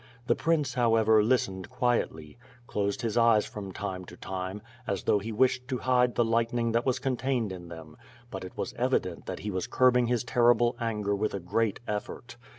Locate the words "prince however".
0.35-1.21